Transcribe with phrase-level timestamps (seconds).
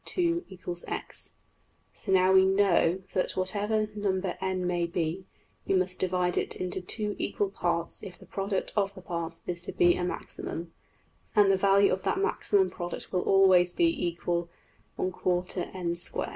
[0.01, 1.29] \\ \end{DPalign*}
[1.93, 5.27] So now we \emph{know} that whatever number $n$ may be,
[5.67, 9.61] we must divide it into two equal parts if the product of the parts is
[9.61, 10.73] to be a maximum;
[11.35, 14.47] and the value of that maximum product will always be $= \tfrac
[14.97, 16.29] n^2$.